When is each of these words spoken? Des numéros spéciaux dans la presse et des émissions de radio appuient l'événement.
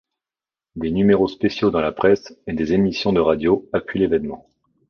Des 0.77 0.89
numéros 0.89 1.27
spéciaux 1.27 1.69
dans 1.69 1.79
la 1.79 1.91
presse 1.91 2.33
et 2.47 2.53
des 2.53 2.73
émissions 2.73 3.13
de 3.13 3.19
radio 3.19 3.69
appuient 3.71 3.99
l'événement. 3.99 4.49